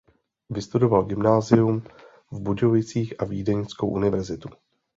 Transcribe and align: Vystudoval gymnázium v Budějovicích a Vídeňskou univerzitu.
Vystudoval 0.49 1.03
gymnázium 1.03 1.81
v 2.31 2.39
Budějovicích 2.39 3.13
a 3.21 3.25
Vídeňskou 3.25 3.89
univerzitu. 3.89 4.49